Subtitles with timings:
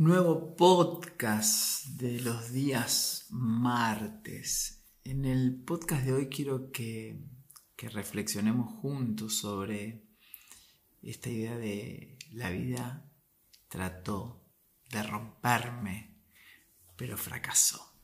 [0.00, 4.82] Nuevo podcast de los días martes.
[5.04, 7.20] En el podcast de hoy quiero que,
[7.76, 10.06] reflexionemos juntos sobre
[11.02, 13.12] esta idea de la vida
[13.68, 14.42] trató
[14.90, 16.16] de romperme,
[16.96, 17.94] pero fracasó.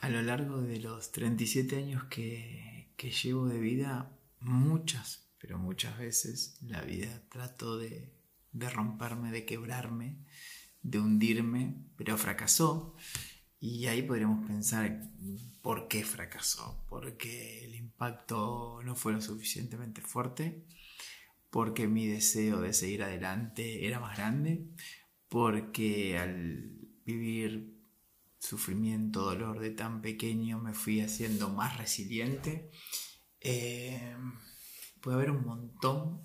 [0.00, 5.98] A lo largo de los 37 años que, que llevo de vida, muchas, pero muchas
[5.98, 8.18] veces la vida trató de
[8.52, 10.18] de romperme, de quebrarme,
[10.82, 12.94] de hundirme, pero fracasó.
[13.58, 15.10] Y ahí podríamos pensar
[15.62, 20.64] por qué fracasó, porque el impacto no fue lo suficientemente fuerte,
[21.50, 24.66] porque mi deseo de seguir adelante era más grande,
[25.28, 26.70] porque al
[27.04, 27.80] vivir
[28.38, 32.70] sufrimiento, dolor de tan pequeño me fui haciendo más resiliente.
[33.40, 34.16] Eh,
[35.00, 36.22] puede haber un montón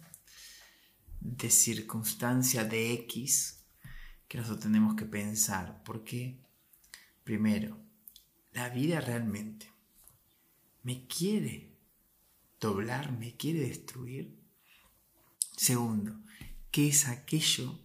[1.26, 3.64] de circunstancia de X
[4.28, 5.82] que nosotros tenemos que pensar.
[5.84, 6.40] Porque,
[7.24, 7.80] primero,
[8.52, 9.72] la vida realmente
[10.84, 11.76] me quiere
[12.60, 14.40] doblar, me quiere destruir.
[15.58, 16.22] Segundo,
[16.70, 17.80] ¿qué es aquello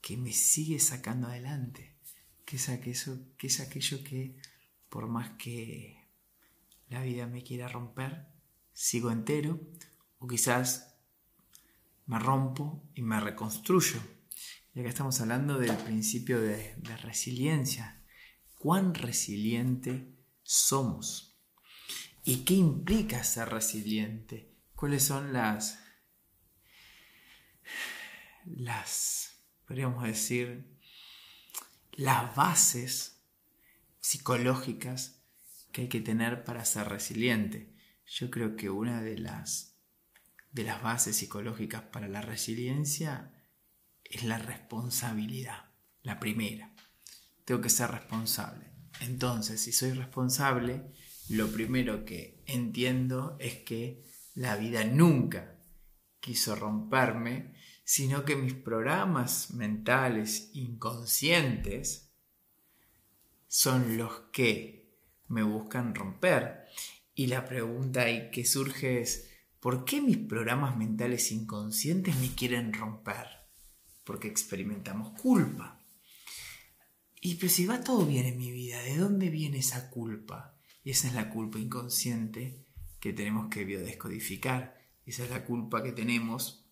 [0.00, 1.94] que me sigue sacando adelante?
[2.46, 4.36] ¿Qué es aquello, qué es aquello que,
[4.88, 6.08] por más que
[6.88, 8.28] la vida me quiera romper,
[8.72, 9.60] sigo entero?
[10.18, 10.93] O quizás
[12.06, 14.00] me rompo y me reconstruyo.
[14.74, 18.02] Y acá estamos hablando del principio de, resiliencia.
[18.56, 21.38] ¿Cuán resiliente somos?
[22.24, 24.52] ¿Y qué implica ser resiliente?
[24.74, 25.78] ¿Cuáles son las,
[28.44, 30.78] las, podríamos decir,
[31.92, 33.22] las bases
[34.00, 35.22] psicológicas
[35.70, 37.76] que hay que tener para ser resiliente?
[38.06, 39.73] Yo creo que una de las
[40.54, 43.32] de las bases psicológicas para la resiliencia
[44.04, 46.72] es la responsabilidad, la primera.
[47.44, 48.70] Tengo que ser responsable.
[49.00, 50.92] Entonces, si soy responsable,
[51.28, 55.58] lo primero que entiendo es que la vida nunca
[56.20, 62.12] quiso romperme, sino que mis programas mentales inconscientes
[63.48, 66.66] son los que me buscan romper.
[67.12, 69.33] Y la pregunta ahí que surge es,
[69.64, 73.26] ¿Por qué mis programas mentales inconscientes me quieren romper?
[74.04, 75.80] Porque experimentamos culpa.
[77.22, 80.54] Y pero si va todo bien en mi vida, ¿de dónde viene esa culpa?
[80.82, 82.66] Y esa es la culpa inconsciente
[83.00, 84.76] que tenemos que biodescodificar.
[85.06, 86.66] Esa es la culpa que tenemos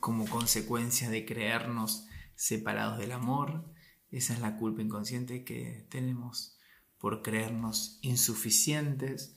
[0.00, 3.74] como consecuencia de creernos separados del amor.
[4.10, 6.56] Esa es la culpa inconsciente que tenemos
[6.96, 9.34] por creernos insuficientes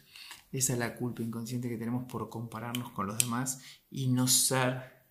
[0.59, 5.03] esa es la culpa inconsciente que tenemos por compararnos con los demás y no ser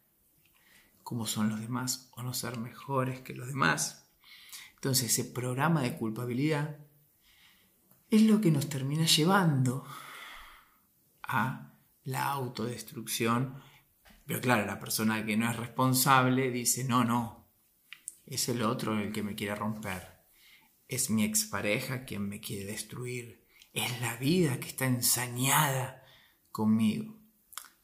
[1.02, 4.08] como son los demás o no ser mejores que los demás.
[4.74, 6.78] Entonces ese programa de culpabilidad
[8.08, 9.84] es lo que nos termina llevando
[11.22, 11.74] a
[12.04, 13.60] la autodestrucción.
[14.26, 17.48] Pero claro, la persona que no es responsable dice, no, no,
[18.26, 20.24] es el otro el que me quiere romper.
[20.86, 23.41] Es mi expareja quien me quiere destruir
[23.72, 26.04] es la vida que está ensañada
[26.50, 27.18] conmigo.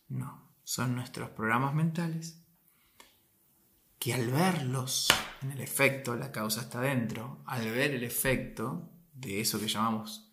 [0.09, 2.43] No, son nuestros programas mentales
[3.99, 5.09] que al verlos
[5.43, 10.33] en el efecto, la causa está dentro, al ver el efecto de eso que llamamos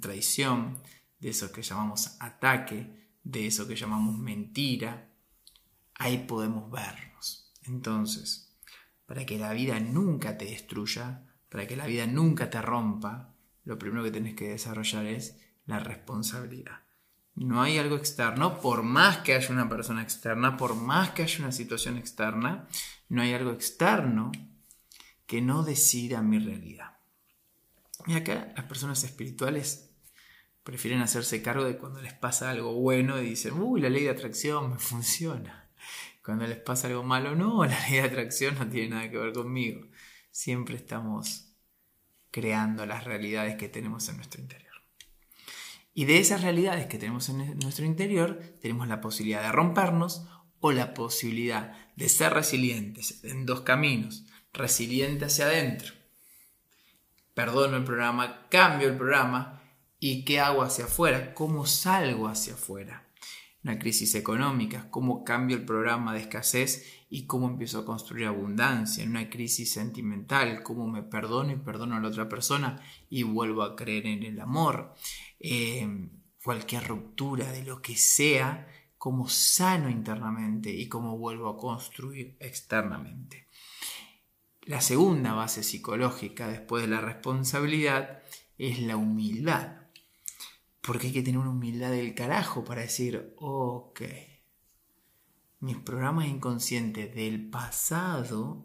[0.00, 0.80] traición,
[1.18, 5.10] de eso que llamamos ataque, de eso que llamamos mentira,
[5.94, 7.52] ahí podemos vernos.
[7.62, 8.56] Entonces,
[9.06, 13.34] para que la vida nunca te destruya, para que la vida nunca te rompa,
[13.68, 15.36] lo primero que tienes que desarrollar es
[15.66, 16.80] la responsabilidad.
[17.34, 21.40] No hay algo externo, por más que haya una persona externa, por más que haya
[21.40, 22.66] una situación externa,
[23.10, 24.32] no hay algo externo
[25.26, 26.96] que no decida mi realidad.
[28.06, 29.90] Y acá las personas espirituales
[30.64, 34.10] prefieren hacerse cargo de cuando les pasa algo bueno y dicen, uy, la ley de
[34.10, 35.68] atracción me funciona.
[36.24, 39.34] Cuando les pasa algo malo, no, la ley de atracción no tiene nada que ver
[39.34, 39.86] conmigo.
[40.30, 41.47] Siempre estamos
[42.38, 44.74] creando las realidades que tenemos en nuestro interior.
[45.92, 50.24] Y de esas realidades que tenemos en nuestro interior, tenemos la posibilidad de rompernos
[50.60, 54.24] o la posibilidad de ser resilientes en dos caminos.
[54.52, 55.92] Resiliente hacia adentro.
[57.34, 59.60] Perdono el programa, cambio el programa
[59.98, 63.07] y qué hago hacia afuera, cómo salgo hacia afuera.
[63.68, 69.04] Una crisis económica, cómo cambio el programa de escasez y cómo empiezo a construir abundancia,
[69.04, 72.80] en una crisis sentimental, cómo me perdono y perdono a la otra persona
[73.10, 74.94] y vuelvo a creer en el amor,
[75.38, 75.86] eh,
[76.42, 78.66] cualquier ruptura de lo que sea,
[78.96, 83.48] cómo sano internamente y cómo vuelvo a construir externamente.
[84.62, 88.22] La segunda base psicológica después de la responsabilidad
[88.56, 89.87] es la humildad.
[90.88, 94.00] Porque hay que tener una humildad del carajo para decir, ok,
[95.60, 98.64] mis programas inconscientes del pasado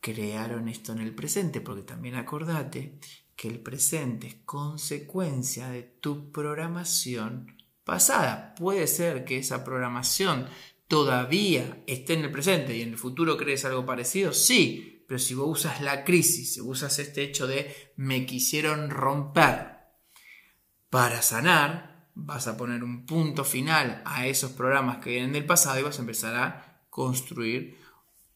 [0.00, 2.98] crearon esto en el presente, porque también acordate
[3.36, 8.56] que el presente es consecuencia de tu programación pasada.
[8.56, 10.48] Puede ser que esa programación
[10.88, 15.34] todavía esté en el presente y en el futuro crees algo parecido, sí, pero si
[15.34, 19.75] vos usas la crisis, si usas este hecho de me quisieron romper
[20.90, 25.78] para sanar, vas a poner un punto final a esos programas que vienen del pasado
[25.78, 27.78] y vas a empezar a construir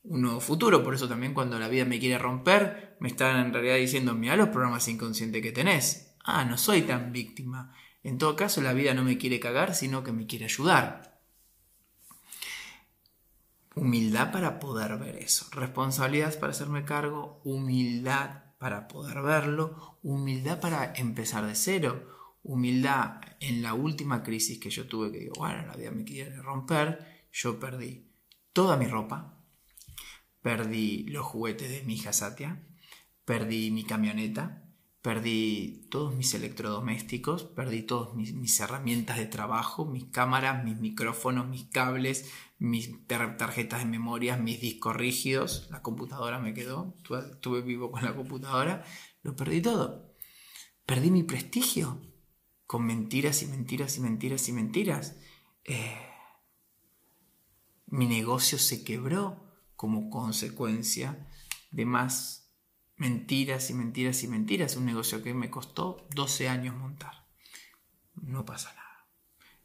[0.04, 0.82] un nuevo futuro.
[0.82, 4.36] Por eso también cuando la vida me quiere romper, me están en realidad diciendo, mira
[4.36, 6.14] los programas inconscientes que tenés.
[6.24, 7.74] Ah, no soy tan víctima.
[8.02, 11.20] En todo caso, la vida no me quiere cagar, sino que me quiere ayudar.
[13.74, 15.46] Humildad para poder ver eso.
[15.52, 17.40] Responsabilidad para hacerme cargo.
[17.44, 19.98] Humildad para poder verlo.
[20.02, 22.19] Humildad para empezar de cero.
[22.42, 26.36] Humildad en la última crisis que yo tuve, que digo, bueno, la vida me quiere
[26.42, 27.26] romper.
[27.32, 28.06] Yo perdí
[28.52, 29.40] toda mi ropa,
[30.42, 32.64] Perdí los juguetes de mi hija Satya,
[33.26, 34.64] perdí mi camioneta,
[35.02, 41.64] perdí todos mis electrodomésticos, perdí todas mis, herramientas de trabajo, mis cámaras, mis micrófonos, mis
[41.64, 46.94] cables, mis tarjetas de memoria, mis discos rígidos, la computadora me quedó,
[47.32, 48.82] estuve vivo con la computadora,
[49.22, 50.14] lo perdí todo.
[50.86, 52.00] Perdí mi prestigio
[52.70, 55.16] con mentiras y mentiras y mentiras y mentiras.
[55.64, 56.06] Eh,
[57.88, 59.42] mi negocio se quebró
[59.74, 61.28] como consecuencia
[61.72, 62.54] de más
[62.94, 64.76] mentiras y mentiras y mentiras.
[64.76, 67.26] Un negocio que me costó 12 años montar.
[68.14, 69.08] No pasa nada.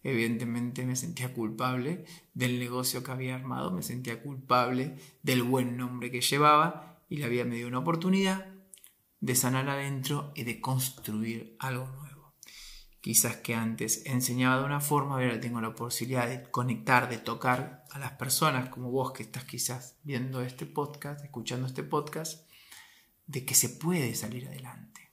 [0.02, 6.10] Evidentemente me sentía culpable del negocio que había armado, me sentía culpable del buen nombre
[6.10, 8.52] que llevaba y la vida me dio una oportunidad
[9.20, 12.15] de sanar adentro y de construir algo nuevo.
[13.06, 17.86] Quizás que antes enseñaba de una forma, ahora tengo la posibilidad de conectar, de tocar
[17.92, 22.50] a las personas como vos que estás quizás viendo este podcast, escuchando este podcast,
[23.28, 25.12] de que se puede salir adelante,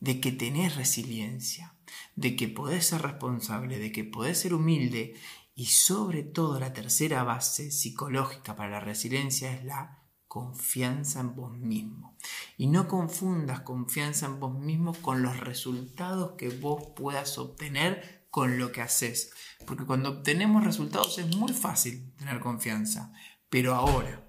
[0.00, 1.76] de que tenés resiliencia,
[2.16, 5.14] de que podés ser responsable, de que podés ser humilde
[5.54, 10.01] y sobre todo la tercera base psicológica para la resiliencia es la
[10.32, 12.16] confianza en vos mismo.
[12.56, 18.58] Y no confundas confianza en vos mismo con los resultados que vos puedas obtener con
[18.58, 19.30] lo que haces.
[19.66, 23.12] Porque cuando obtenemos resultados es muy fácil tener confianza.
[23.50, 24.26] Pero ahora,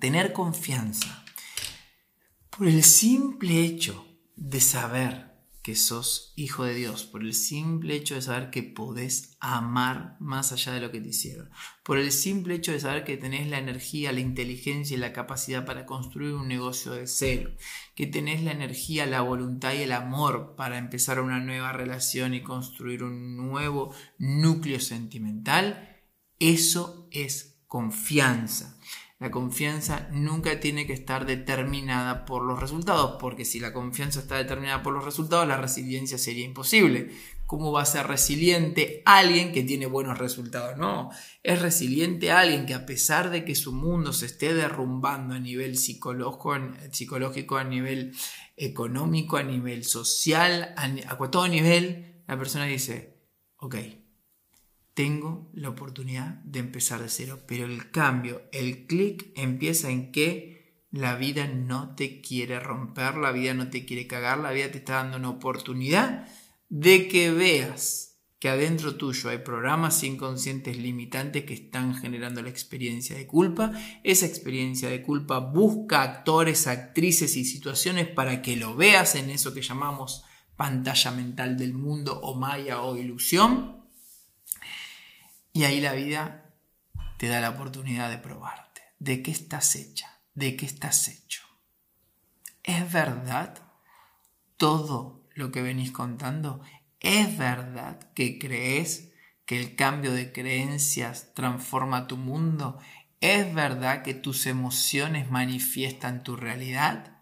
[0.00, 1.24] tener confianza
[2.50, 4.06] por el simple hecho
[4.36, 5.29] de saber
[5.62, 10.52] que sos hijo de Dios, por el simple hecho de saber que podés amar más
[10.52, 11.50] allá de lo que te hicieron,
[11.82, 15.66] por el simple hecho de saber que tenés la energía, la inteligencia y la capacidad
[15.66, 17.50] para construir un negocio de cero,
[17.94, 22.42] que tenés la energía, la voluntad y el amor para empezar una nueva relación y
[22.42, 26.00] construir un nuevo núcleo sentimental,
[26.38, 28.78] eso es confianza.
[29.20, 34.38] La confianza nunca tiene que estar determinada por los resultados, porque si la confianza está
[34.38, 37.10] determinada por los resultados, la resiliencia sería imposible.
[37.44, 40.78] ¿Cómo va a ser resiliente alguien que tiene buenos resultados?
[40.78, 41.10] No,
[41.42, 45.76] es resiliente alguien que a pesar de que su mundo se esté derrumbando a nivel
[45.76, 48.16] psicológico, a nivel
[48.56, 53.18] económico, a nivel social, a, a todo nivel, la persona dice,
[53.58, 53.76] ok,
[55.00, 57.40] tengo la oportunidad de empezar de cero.
[57.46, 63.32] Pero el cambio, el clic empieza en que la vida no te quiere romper, la
[63.32, 66.28] vida no te quiere cagar, la vida te está dando una oportunidad
[66.68, 73.16] de que veas que adentro tuyo hay programas inconscientes limitantes que están generando la experiencia
[73.16, 73.72] de culpa.
[74.04, 79.54] Esa experiencia de culpa busca actores, actrices y situaciones para que lo veas en eso
[79.54, 80.24] que llamamos
[80.56, 83.79] pantalla mental del mundo o maya o ilusión
[85.52, 86.54] y ahí la vida
[87.18, 88.82] te da la oportunidad de probarte.
[88.98, 90.20] ¿De qué estás hecha?
[90.34, 91.42] ¿De qué estás hecho?
[92.62, 93.58] ¿Es verdad
[94.56, 96.62] todo lo que venís contando?
[97.00, 99.12] ¿Es verdad que crees
[99.44, 102.78] que el cambio de creencias transforma tu mundo?
[103.20, 107.18] ¿Es verdad que tus emociones manifiestan tu realidad?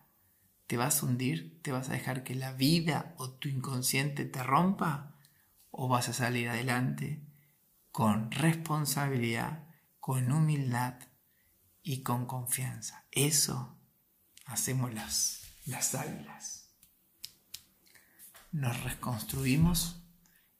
[0.66, 1.62] ¿Te vas a hundir?
[1.62, 5.14] ¿Te vas a dejar que la vida o tu inconsciente te rompa?
[5.70, 7.27] ¿O vas a salir adelante
[7.90, 9.66] con responsabilidad,
[10.00, 11.00] con humildad
[11.82, 13.06] y con confianza.
[13.10, 13.78] Eso
[14.46, 16.74] hacemos las, las águilas.
[18.52, 20.02] Nos reconstruimos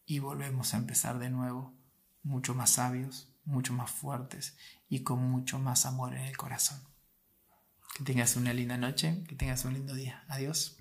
[0.05, 1.75] y volvemos a empezar de nuevo,
[2.23, 4.57] mucho más sabios, mucho más fuertes
[4.89, 6.81] y con mucho más amor en el corazón.
[7.95, 10.25] Que tengas una linda noche, que tengas un lindo día.
[10.29, 10.77] Adiós.